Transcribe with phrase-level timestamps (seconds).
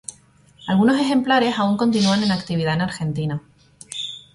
[0.67, 3.43] Algunos ejemplares aún continúan en actividad en Argentina.